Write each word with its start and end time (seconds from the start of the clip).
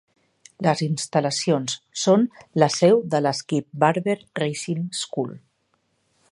Les 0.67 0.79
instal·lacions 0.85 1.75
són 2.05 2.25
la 2.63 2.71
seu 2.77 3.03
de 3.13 3.21
la 3.27 3.35
Skip 3.43 3.69
Barber 3.85 4.19
Racing 4.41 4.89
School. 5.05 5.33